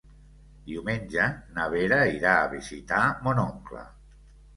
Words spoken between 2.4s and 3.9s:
visitar mon oncle.